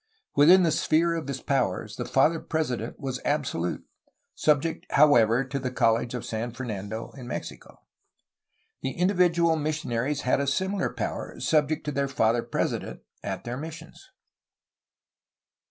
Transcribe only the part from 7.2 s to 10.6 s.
Mexico. The individual missionaries had a